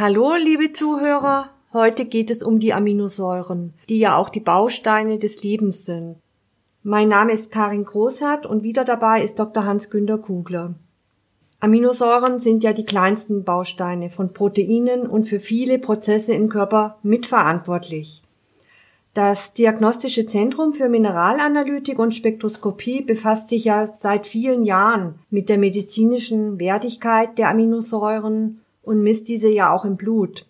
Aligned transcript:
Hallo, 0.00 0.36
liebe 0.36 0.72
Zuhörer. 0.72 1.50
Heute 1.72 2.04
geht 2.04 2.30
es 2.30 2.44
um 2.44 2.60
die 2.60 2.72
Aminosäuren, 2.72 3.74
die 3.88 3.98
ja 3.98 4.16
auch 4.16 4.28
die 4.28 4.38
Bausteine 4.38 5.18
des 5.18 5.42
Lebens 5.42 5.86
sind. 5.86 6.18
Mein 6.84 7.08
Name 7.08 7.32
ist 7.32 7.50
Karin 7.50 7.84
Großhardt 7.84 8.46
und 8.46 8.62
wieder 8.62 8.84
dabei 8.84 9.24
ist 9.24 9.40
Dr. 9.40 9.64
Hans-Günter 9.64 10.18
Kugler. 10.18 10.76
Aminosäuren 11.58 12.38
sind 12.38 12.62
ja 12.62 12.72
die 12.72 12.84
kleinsten 12.84 13.42
Bausteine 13.42 14.08
von 14.08 14.32
Proteinen 14.32 15.04
und 15.08 15.24
für 15.24 15.40
viele 15.40 15.80
Prozesse 15.80 16.32
im 16.32 16.48
Körper 16.48 16.98
mitverantwortlich. 17.02 18.22
Das 19.14 19.52
Diagnostische 19.52 20.26
Zentrum 20.26 20.74
für 20.74 20.88
Mineralanalytik 20.88 21.98
und 21.98 22.14
Spektroskopie 22.14 23.02
befasst 23.02 23.48
sich 23.48 23.64
ja 23.64 23.88
seit 23.88 24.28
vielen 24.28 24.64
Jahren 24.64 25.16
mit 25.28 25.48
der 25.48 25.58
medizinischen 25.58 26.60
Wertigkeit 26.60 27.36
der 27.36 27.48
Aminosäuren 27.48 28.60
und 28.88 29.02
misst 29.02 29.28
diese 29.28 29.48
ja 29.48 29.72
auch 29.72 29.84
im 29.84 29.96
Blut. 29.96 30.46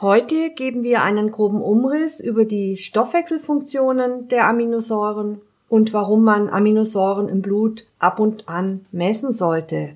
Heute 0.00 0.50
geben 0.50 0.82
wir 0.82 1.02
einen 1.02 1.30
groben 1.30 1.62
Umriss 1.62 2.18
über 2.18 2.44
die 2.44 2.76
Stoffwechselfunktionen 2.76 4.28
der 4.28 4.48
Aminosäuren 4.48 5.40
und 5.68 5.92
warum 5.92 6.24
man 6.24 6.48
Aminosäuren 6.48 7.28
im 7.28 7.42
Blut 7.42 7.86
ab 7.98 8.18
und 8.18 8.48
an 8.48 8.86
messen 8.90 9.32
sollte. 9.32 9.90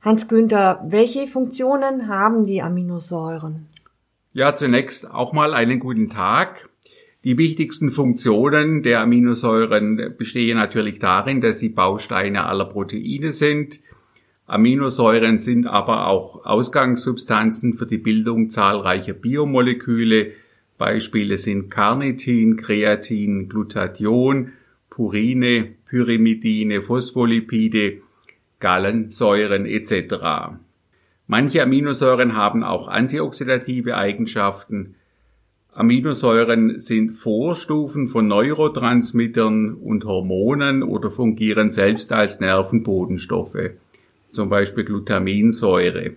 Hans 0.00 0.26
Günther, 0.26 0.84
welche 0.88 1.28
Funktionen 1.28 2.08
haben 2.08 2.46
die 2.46 2.62
Aminosäuren? 2.62 3.66
Ja, 4.32 4.54
zunächst 4.54 5.08
auch 5.08 5.32
mal 5.32 5.54
einen 5.54 5.78
guten 5.78 6.10
Tag. 6.10 6.68
Die 7.24 7.38
wichtigsten 7.38 7.92
Funktionen 7.92 8.82
der 8.82 9.00
Aminosäuren 9.00 10.14
bestehen 10.18 10.56
natürlich 10.56 10.98
darin, 10.98 11.40
dass 11.40 11.60
sie 11.60 11.68
Bausteine 11.68 12.46
aller 12.46 12.64
Proteine 12.64 13.30
sind, 13.30 13.78
Aminosäuren 14.46 15.38
sind 15.38 15.66
aber 15.66 16.08
auch 16.08 16.44
Ausgangssubstanzen 16.44 17.74
für 17.74 17.86
die 17.86 17.98
Bildung 17.98 18.50
zahlreicher 18.50 19.12
Biomoleküle. 19.12 20.32
Beispiele 20.78 21.36
sind 21.36 21.70
Carnitin, 21.70 22.56
Kreatin, 22.56 23.48
Glutathion, 23.48 24.52
Purine, 24.90 25.74
Pyrimidine, 25.86 26.82
Phospholipide, 26.82 28.02
Gallensäuren 28.58 29.64
etc. 29.64 30.56
Manche 31.26 31.62
Aminosäuren 31.62 32.36
haben 32.36 32.64
auch 32.64 32.88
antioxidative 32.88 33.96
Eigenschaften. 33.96 34.96
Aminosäuren 35.72 36.80
sind 36.80 37.12
Vorstufen 37.12 38.08
von 38.08 38.26
Neurotransmittern 38.26 39.72
und 39.74 40.04
Hormonen 40.04 40.82
oder 40.82 41.10
fungieren 41.10 41.70
selbst 41.70 42.12
als 42.12 42.40
Nervenbodenstoffe 42.40 43.70
zum 44.32 44.48
Beispiel 44.48 44.84
Glutaminsäure. 44.84 46.16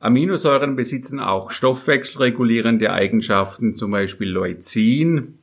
Aminosäuren 0.00 0.76
besitzen 0.76 1.20
auch 1.20 1.50
stoffwechselregulierende 1.50 2.92
Eigenschaften, 2.92 3.74
zum 3.76 3.90
Beispiel 3.92 4.28
Leucin. 4.28 5.38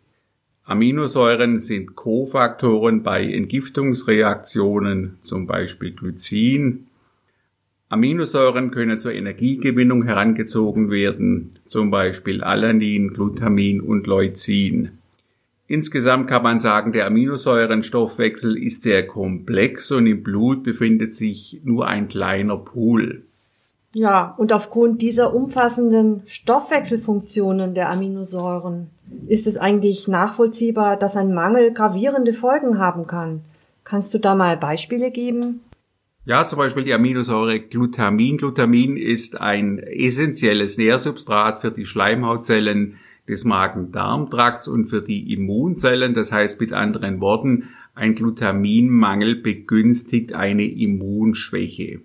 Aminosäuren 0.63 1.59
sind 1.59 1.95
Kofaktoren 1.95 3.03
bei 3.03 3.23
Entgiftungsreaktionen, 3.23 5.17
zum 5.23 5.47
Beispiel 5.47 5.91
Glycin. 5.91 6.87
Aminosäuren 7.89 8.71
können 8.71 8.99
zur 8.99 9.13
Energiegewinnung 9.13 10.03
herangezogen 10.03 10.91
werden, 10.91 11.53
zum 11.63 11.89
Beispiel 11.89 12.43
Alanin, 12.43 13.13
Glutamin 13.13 13.79
und 13.79 14.07
Leucin. 14.07 14.97
Insgesamt 15.67 16.29
kann 16.29 16.43
man 16.43 16.59
sagen, 16.59 16.93
der 16.93 17.05
Aminosäurenstoffwechsel 17.07 18.57
ist 18.57 18.83
sehr 18.83 19.05
komplex 19.05 19.91
und 19.91 20.07
im 20.07 20.23
Blut 20.23 20.63
befindet 20.63 21.13
sich 21.13 21.59
nur 21.65 21.87
ein 21.87 22.07
kleiner 22.07 22.55
Pool. 22.55 23.23
Ja, 23.93 24.33
und 24.37 24.53
aufgrund 24.53 25.01
dieser 25.01 25.33
umfassenden 25.33 26.21
Stoffwechselfunktionen 26.25 27.73
der 27.73 27.89
Aminosäuren 27.89 28.87
ist 29.27 29.47
es 29.47 29.57
eigentlich 29.57 30.07
nachvollziehbar, 30.07 30.97
dass 30.97 31.17
ein 31.17 31.33
Mangel 31.33 31.73
gravierende 31.73 32.33
Folgen 32.33 32.79
haben 32.79 33.07
kann. 33.07 33.41
Kannst 33.83 34.13
du 34.13 34.19
da 34.19 34.35
mal 34.35 34.55
Beispiele 34.55 35.11
geben? 35.11 35.61
Ja, 36.25 36.45
zum 36.45 36.59
Beispiel 36.59 36.83
die 36.83 36.93
Aminosäure 36.93 37.59
Glutamin. 37.59 38.37
Glutamin 38.37 38.97
ist 38.97 39.39
ein 39.39 39.79
essentielles 39.79 40.77
Nährsubstrat 40.77 41.61
für 41.61 41.71
die 41.71 41.85
Schleimhautzellen 41.85 42.97
des 43.27 43.45
Magen-Darm-Trakts 43.45 44.67
und 44.67 44.85
für 44.87 45.01
die 45.01 45.33
Immunzellen. 45.33 46.13
Das 46.13 46.31
heißt 46.31 46.59
mit 46.61 46.73
anderen 46.73 47.19
Worten, 47.21 47.69
ein 47.95 48.15
Glutaminmangel 48.15 49.35
begünstigt 49.35 50.33
eine 50.33 50.65
Immunschwäche. 50.65 52.01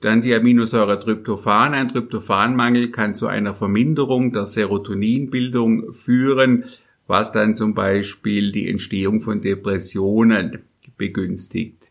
Dann 0.00 0.20
die 0.22 0.34
Aminosäure 0.34 0.98
Tryptophan. 0.98 1.74
Ein 1.74 1.88
Tryptophanmangel 1.88 2.90
kann 2.90 3.14
zu 3.14 3.26
einer 3.26 3.54
Verminderung 3.54 4.32
der 4.32 4.46
Serotoninbildung 4.46 5.92
führen, 5.92 6.64
was 7.06 7.32
dann 7.32 7.54
zum 7.54 7.74
Beispiel 7.74 8.52
die 8.52 8.68
Entstehung 8.68 9.20
von 9.20 9.42
Depressionen 9.42 10.60
begünstigt. 10.96 11.90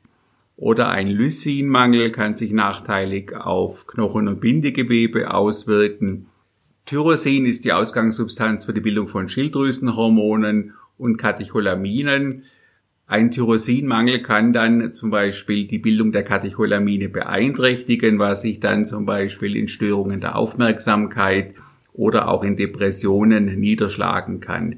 Oder 0.56 0.90
ein 0.90 1.08
Lysinmangel 1.08 2.12
kann 2.12 2.34
sich 2.34 2.52
nachteilig 2.52 3.36
auf 3.36 3.88
Knochen- 3.88 4.28
und 4.28 4.42
Bindegewebe 4.42 5.34
auswirken. 5.34 6.28
Tyrosin 6.90 7.46
ist 7.46 7.66
die 7.66 7.72
Ausgangssubstanz 7.72 8.66
für 8.66 8.74
die 8.74 8.82
Bildung 8.82 9.10
von 9.10 9.30
Schilddrüsenhormonen 9.30 10.74
und 10.98 11.18
Katecholaminen. 11.18 12.46
Ein 13.06 13.30
Tyrosinmangel 13.30 14.24
kann 14.24 14.54
dann 14.54 14.92
zum 14.92 15.12
Beispiel 15.12 15.68
die 15.68 15.78
Bildung 15.78 16.12
der 16.12 16.24
Katecholamine 16.24 17.08
beeinträchtigen, 17.08 18.18
was 18.18 18.42
sich 18.42 18.60
dann 18.60 18.86
zum 18.86 19.06
Beispiel 19.06 19.56
in 19.56 19.68
Störungen 19.68 20.20
der 20.20 20.36
Aufmerksamkeit 20.36 21.54
oder 21.94 22.28
auch 22.28 22.44
in 22.44 22.58
Depressionen 22.58 23.60
niederschlagen 23.60 24.40
kann. 24.40 24.78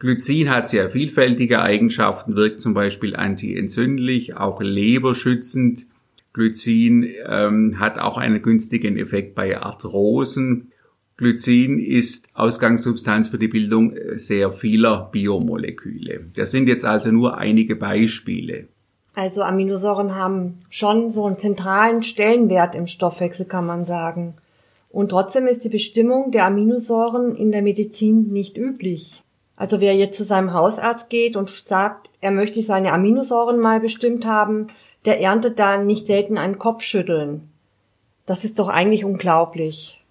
Glycin 0.00 0.50
hat 0.50 0.68
sehr 0.68 0.90
vielfältige 0.90 1.62
Eigenschaften, 1.62 2.34
wirkt 2.34 2.62
zum 2.62 2.74
Beispiel 2.74 3.14
antientzündlich, 3.14 4.36
auch 4.36 4.60
leberschützend. 4.60 5.86
Glycin 6.32 7.08
ähm, 7.28 7.78
hat 7.78 8.00
auch 8.00 8.18
einen 8.18 8.42
günstigen 8.42 8.96
Effekt 8.96 9.36
bei 9.36 9.56
Arthrosen. 9.56 10.72
Glycin 11.16 11.78
ist 11.78 12.28
Ausgangssubstanz 12.34 13.28
für 13.28 13.38
die 13.38 13.48
Bildung 13.48 13.96
äh, 13.96 14.18
sehr 14.18 14.50
vieler 14.50 15.08
Biomoleküle. 15.12 16.26
Das 16.34 16.50
sind 16.50 16.68
jetzt 16.68 16.84
also 16.84 17.10
nur 17.12 17.38
einige 17.38 17.76
Beispiele. 17.76 18.68
Also 19.14 19.42
Aminosäuren 19.42 20.16
haben 20.16 20.58
schon 20.68 21.10
so 21.10 21.26
einen 21.26 21.38
zentralen 21.38 22.02
Stellenwert 22.02 22.74
im 22.74 22.88
Stoffwechsel, 22.88 23.46
kann 23.46 23.64
man 23.64 23.84
sagen. 23.84 24.34
Und 24.90 25.10
trotzdem 25.10 25.46
ist 25.46 25.64
die 25.64 25.68
Bestimmung 25.68 26.32
der 26.32 26.46
Aminosäuren 26.46 27.36
in 27.36 27.52
der 27.52 27.62
Medizin 27.62 28.32
nicht 28.32 28.58
üblich. 28.58 29.22
Also 29.56 29.80
wer 29.80 29.94
jetzt 29.94 30.16
zu 30.16 30.24
seinem 30.24 30.52
Hausarzt 30.52 31.10
geht 31.10 31.36
und 31.36 31.48
sagt, 31.50 32.10
er 32.20 32.32
möchte 32.32 32.60
seine 32.60 32.92
Aminosäuren 32.92 33.60
mal 33.60 33.78
bestimmt 33.78 34.26
haben, 34.26 34.66
der 35.04 35.20
erntet 35.20 35.60
dann 35.60 35.86
nicht 35.86 36.06
selten 36.06 36.38
ein 36.38 36.58
Kopfschütteln. 36.58 37.50
Das 38.26 38.44
ist 38.44 38.58
doch 38.58 38.68
eigentlich 38.68 39.04
unglaublich. 39.04 40.03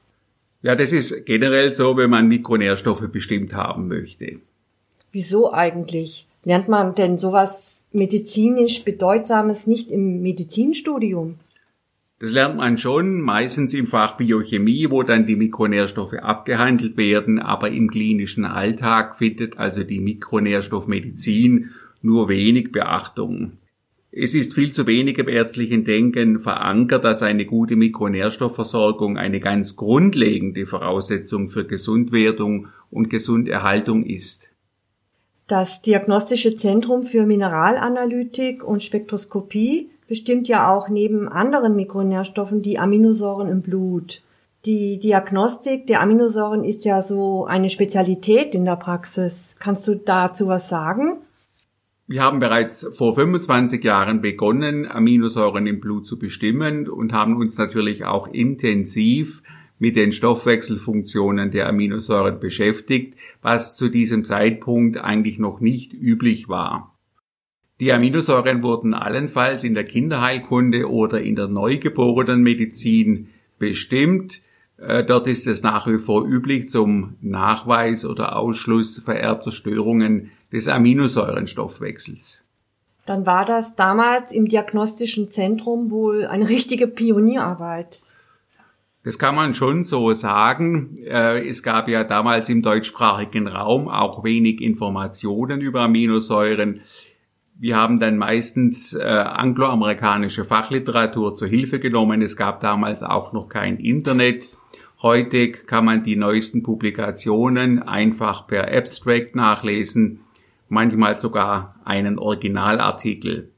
Ja, 0.63 0.75
das 0.75 0.93
ist 0.93 1.25
generell 1.25 1.73
so, 1.73 1.97
wenn 1.97 2.09
man 2.09 2.29
Mikronährstoffe 2.29 3.09
bestimmt 3.11 3.53
haben 3.53 3.89
möchte. 3.89 4.37
Wieso 5.11 5.53
eigentlich? 5.53 6.25
Lernt 6.45 6.69
man 6.69 6.95
denn 6.95 7.17
sowas 7.17 7.83
medizinisch 7.91 8.83
Bedeutsames 8.83 9.67
nicht 9.67 9.91
im 9.91 10.21
Medizinstudium? 10.21 11.35
Das 12.19 12.31
lernt 12.31 12.55
man 12.55 12.77
schon, 12.77 13.19
meistens 13.19 13.73
im 13.73 13.87
Fach 13.87 14.15
Biochemie, 14.15 14.89
wo 14.89 15.03
dann 15.03 15.27
die 15.27 15.35
Mikronährstoffe 15.35 16.13
abgehandelt 16.13 16.95
werden, 16.95 17.39
aber 17.39 17.69
im 17.69 17.89
klinischen 17.89 18.45
Alltag 18.45 19.17
findet 19.17 19.57
also 19.59 19.83
die 19.83 19.99
Mikronährstoffmedizin 19.99 21.71
nur 22.01 22.29
wenig 22.29 22.71
Beachtung. 22.71 23.57
Es 24.15 24.35
ist 24.35 24.53
viel 24.53 24.71
zu 24.71 24.85
wenig 24.85 25.17
im 25.17 25.27
ärztlichen 25.27 25.85
Denken 25.85 26.39
verankert, 26.39 27.03
dass 27.03 27.23
eine 27.23 27.47
gute 27.47 27.75
Mikronährstoffversorgung 27.75 29.17
eine 29.17 29.39
ganz 29.39 29.75
grundlegende 29.75 30.67
Voraussetzung 30.67 31.49
für 31.49 31.65
Gesundwerdung 31.65 32.67
und 32.91 33.09
Gesunderhaltung 33.09 34.03
ist. 34.05 34.49
Das 35.47 35.81
Diagnostische 35.81 36.53
Zentrum 36.53 37.07
für 37.07 37.25
Mineralanalytik 37.25 38.63
und 38.63 38.83
Spektroskopie 38.83 39.89
bestimmt 40.07 40.47
ja 40.47 40.71
auch 40.71 40.89
neben 40.89 41.27
anderen 41.27 41.75
Mikronährstoffen 41.75 42.61
die 42.61 42.77
Aminosäuren 42.77 43.49
im 43.49 43.63
Blut. 43.63 44.21
Die 44.65 44.99
Diagnostik 44.99 45.87
der 45.87 46.01
Aminosäuren 46.01 46.63
ist 46.63 46.85
ja 46.85 47.01
so 47.01 47.45
eine 47.45 47.69
Spezialität 47.69 48.53
in 48.53 48.65
der 48.65 48.75
Praxis. 48.75 49.55
Kannst 49.59 49.87
du 49.87 49.95
dazu 49.95 50.47
was 50.47 50.69
sagen? 50.69 51.17
Wir 52.13 52.21
haben 52.21 52.39
bereits 52.39 52.87
vor 52.91 53.15
25 53.15 53.83
Jahren 53.83 54.21
begonnen, 54.21 54.85
Aminosäuren 54.85 55.65
im 55.65 55.79
Blut 55.79 56.05
zu 56.05 56.19
bestimmen 56.19 56.87
und 56.87 57.11
haben 57.11 57.37
uns 57.37 57.57
natürlich 57.57 58.05
auch 58.05 58.27
intensiv 58.27 59.41
mit 59.79 59.95
den 59.95 60.11
Stoffwechselfunktionen 60.11 61.49
der 61.49 61.67
Aminosäuren 61.67 62.39
beschäftigt, 62.39 63.15
was 63.41 63.75
zu 63.75 63.89
diesem 63.89 64.25
Zeitpunkt 64.25 64.99
eigentlich 64.99 65.39
noch 65.39 65.59
nicht 65.59 65.91
üblich 65.91 66.47
war. 66.47 66.95
Die 67.79 67.91
Aminosäuren 67.91 68.61
wurden 68.61 68.93
allenfalls 68.93 69.63
in 69.63 69.73
der 69.73 69.85
Kinderheilkunde 69.85 70.91
oder 70.91 71.19
in 71.19 71.35
der 71.35 71.47
Neugeborenenmedizin 71.47 73.29
bestimmt. 73.57 74.43
Äh, 74.77 75.03
dort 75.03 75.25
ist 75.25 75.47
es 75.47 75.63
nach 75.63 75.87
wie 75.87 75.97
vor 75.97 76.27
üblich 76.27 76.67
zum 76.67 77.15
Nachweis 77.21 78.05
oder 78.05 78.35
Ausschluss 78.35 78.99
vererbter 78.99 79.51
Störungen 79.51 80.29
des 80.53 80.69
Aminosäurenstoffwechsels. 80.69 82.43
Dann 83.05 83.25
war 83.25 83.43
das 83.43 83.75
damals 83.75 84.31
im 84.31 84.47
diagnostischen 84.47 85.29
Zentrum 85.29 85.91
wohl 85.91 86.25
eine 86.25 86.47
richtige 86.47 86.87
Pionierarbeit. 86.87 87.97
Das 89.03 89.19
kann 89.19 89.35
man 89.35 89.53
schon 89.53 89.83
so 89.83 90.13
sagen. 90.13 90.95
Äh, 91.05 91.45
es 91.45 91.61
gab 91.61 91.89
ja 91.89 92.05
damals 92.05 92.47
im 92.47 92.61
deutschsprachigen 92.61 93.47
Raum 93.47 93.89
auch 93.89 94.23
wenig 94.23 94.61
Informationen 94.61 95.59
über 95.59 95.81
Aminosäuren. 95.81 96.79
Wir 97.59 97.75
haben 97.75 97.99
dann 97.99 98.17
meistens 98.17 98.93
äh, 98.93 99.03
angloamerikanische 99.03 100.45
Fachliteratur 100.45 101.33
zur 101.33 101.49
Hilfe 101.49 101.79
genommen. 101.79 102.21
Es 102.21 102.37
gab 102.37 102.61
damals 102.61 103.03
auch 103.03 103.33
noch 103.33 103.49
kein 103.49 103.77
Internet. 103.77 104.49
Heute 105.01 105.51
kann 105.51 105.83
man 105.83 106.03
die 106.03 106.15
neuesten 106.15 106.63
Publikationen 106.63 107.83
einfach 107.83 108.47
per 108.47 108.73
Abstract 108.73 109.35
nachlesen, 109.35 110.21
manchmal 110.69 111.17
sogar 111.17 111.79
einen 111.85 112.17
Originalartikel. 112.19 113.49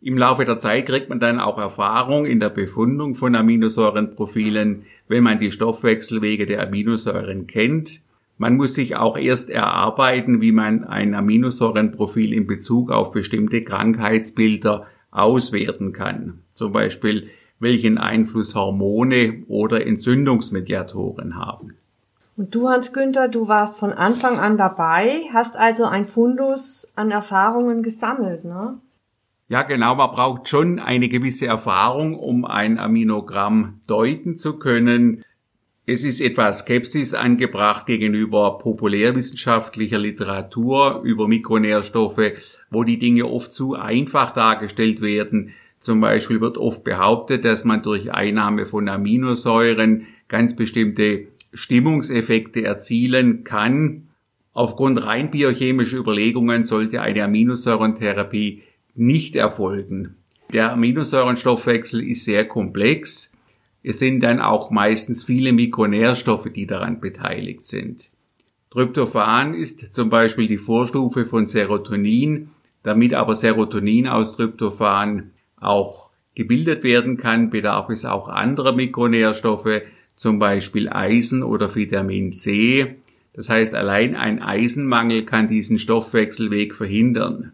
Im 0.00 0.18
Laufe 0.18 0.44
der 0.44 0.58
Zeit 0.58 0.86
kriegt 0.86 1.08
man 1.08 1.18
dann 1.18 1.40
auch 1.40 1.56
Erfahrung 1.56 2.26
in 2.26 2.38
der 2.38 2.50
Befundung 2.50 3.14
von 3.14 3.34
Aminosäurenprofilen, 3.34 4.84
wenn 5.08 5.22
man 5.22 5.38
die 5.38 5.50
Stoffwechselwege 5.50 6.44
der 6.44 6.62
Aminosäuren 6.62 7.46
kennt. 7.46 8.02
Man 8.36 8.56
muss 8.56 8.74
sich 8.74 8.96
auch 8.96 9.16
erst 9.16 9.48
erarbeiten, 9.48 10.40
wie 10.40 10.52
man 10.52 10.84
ein 10.84 11.14
Aminosäurenprofil 11.14 12.34
in 12.34 12.46
Bezug 12.46 12.90
auf 12.90 13.12
bestimmte 13.12 13.62
Krankheitsbilder 13.62 14.86
auswerten 15.10 15.92
kann. 15.92 16.40
Zum 16.50 16.72
Beispiel, 16.72 17.30
welchen 17.58 17.96
Einfluss 17.96 18.54
Hormone 18.54 19.44
oder 19.46 19.86
Entzündungsmediatoren 19.86 21.36
haben. 21.36 21.76
Und 22.36 22.54
du, 22.54 22.68
Hans-Günther, 22.68 23.28
du 23.28 23.46
warst 23.46 23.78
von 23.78 23.92
Anfang 23.92 24.38
an 24.38 24.56
dabei, 24.56 25.22
hast 25.32 25.56
also 25.56 25.84
ein 25.84 26.08
Fundus 26.08 26.92
an 26.96 27.10
Erfahrungen 27.10 27.82
gesammelt, 27.82 28.44
ne? 28.44 28.78
Ja, 29.48 29.62
genau, 29.62 29.94
man 29.94 30.10
braucht 30.10 30.48
schon 30.48 30.78
eine 30.78 31.08
gewisse 31.08 31.46
Erfahrung, 31.46 32.18
um 32.18 32.44
ein 32.44 32.78
Aminogramm 32.78 33.80
deuten 33.86 34.38
zu 34.38 34.58
können. 34.58 35.22
Es 35.86 36.02
ist 36.02 36.22
etwas 36.22 36.60
Skepsis 36.60 37.12
angebracht 37.12 37.84
gegenüber 37.84 38.56
populärwissenschaftlicher 38.58 39.98
Literatur 39.98 41.02
über 41.04 41.28
Mikronährstoffe, 41.28 42.32
wo 42.70 42.84
die 42.84 42.98
Dinge 42.98 43.26
oft 43.26 43.52
zu 43.52 43.74
einfach 43.74 44.32
dargestellt 44.32 45.02
werden. 45.02 45.50
Zum 45.78 46.00
Beispiel 46.00 46.40
wird 46.40 46.56
oft 46.56 46.82
behauptet, 46.82 47.44
dass 47.44 47.64
man 47.64 47.82
durch 47.82 48.10
Einnahme 48.10 48.64
von 48.64 48.88
Aminosäuren 48.88 50.06
ganz 50.28 50.56
bestimmte 50.56 51.28
Stimmungseffekte 51.54 52.64
erzielen 52.64 53.44
kann. 53.44 54.08
Aufgrund 54.52 55.04
rein 55.04 55.30
biochemischer 55.30 55.96
Überlegungen 55.96 56.64
sollte 56.64 57.00
eine 57.00 57.24
Aminosäurentherapie 57.24 58.62
nicht 58.94 59.34
erfolgen. 59.36 60.16
Der 60.52 60.72
Aminosäurenstoffwechsel 60.72 62.02
ist 62.08 62.24
sehr 62.24 62.46
komplex. 62.46 63.32
Es 63.82 63.98
sind 63.98 64.20
dann 64.20 64.40
auch 64.40 64.70
meistens 64.70 65.24
viele 65.24 65.52
Mikronährstoffe, 65.52 66.48
die 66.54 66.66
daran 66.66 67.00
beteiligt 67.00 67.64
sind. 67.64 68.10
Tryptophan 68.70 69.54
ist 69.54 69.94
zum 69.94 70.10
Beispiel 70.10 70.48
die 70.48 70.58
Vorstufe 70.58 71.26
von 71.26 71.46
Serotonin. 71.46 72.50
Damit 72.82 73.14
aber 73.14 73.34
Serotonin 73.34 74.08
aus 74.08 74.36
Tryptophan 74.36 75.30
auch 75.58 76.10
gebildet 76.34 76.82
werden 76.82 77.16
kann, 77.16 77.50
bedarf 77.50 77.88
es 77.90 78.04
auch 78.04 78.28
anderer 78.28 78.72
Mikronährstoffe, 78.72 79.82
zum 80.16 80.38
Beispiel 80.38 80.88
Eisen 80.88 81.42
oder 81.42 81.74
Vitamin 81.74 82.32
C. 82.32 82.96
Das 83.32 83.48
heißt, 83.48 83.74
allein 83.74 84.14
ein 84.14 84.40
Eisenmangel 84.40 85.24
kann 85.24 85.48
diesen 85.48 85.78
Stoffwechselweg 85.78 86.74
verhindern. 86.74 87.52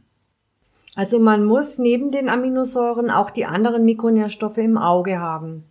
Also 0.94 1.18
man 1.18 1.44
muss 1.44 1.78
neben 1.78 2.10
den 2.10 2.28
Aminosäuren 2.28 3.10
auch 3.10 3.30
die 3.30 3.46
anderen 3.46 3.84
Mikronährstoffe 3.84 4.58
im 4.58 4.76
Auge 4.76 5.18
haben. 5.18 5.64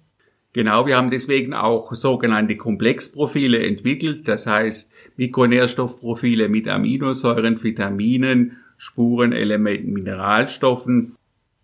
Genau, 0.54 0.88
wir 0.88 0.98
haben 0.98 1.12
deswegen 1.12 1.54
auch 1.54 1.94
sogenannte 1.94 2.58
Komplexprofile 2.58 3.64
entwickelt, 3.64 4.28
das 4.28 4.48
heißt 4.48 4.92
Mikronährstoffprofile 5.16 6.50
mit 6.50 6.68
Aminosäuren, 6.68 7.62
Vitaminen, 7.62 8.58
Spurenelementen, 8.78 9.94
Mineralstoffen, 9.94 11.16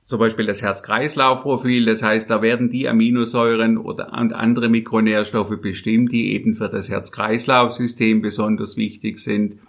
zum 0.05 0.19
Beispiel 0.19 0.45
das 0.45 0.61
Herz-Kreislauf-Profil, 0.61 1.85
das 1.85 2.03
heißt, 2.03 2.29
da 2.29 2.41
werden 2.41 2.69
die 2.69 2.87
Aminosäuren 2.87 3.77
oder 3.77 4.13
andere 4.13 4.69
Mikronährstoffe 4.69 5.59
bestimmt, 5.61 6.11
die 6.11 6.33
eben 6.33 6.53
für 6.53 6.69
das 6.69 6.89
Herz-Kreislauf-System 6.89 8.21
besonders 8.21 8.77
wichtig 8.77 9.19
sind. 9.19 9.59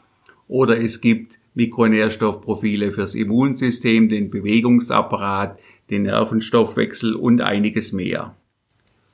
Oder 0.46 0.78
es 0.78 1.00
gibt 1.00 1.38
Mikronährstoffprofile 1.54 2.92
fürs 2.92 3.14
Immunsystem, 3.14 4.10
den 4.10 4.30
Bewegungsapparat, 4.30 5.58
den 5.90 6.02
Nervenstoffwechsel 6.02 7.14
und 7.14 7.40
einiges 7.40 7.92
mehr. 7.92 8.34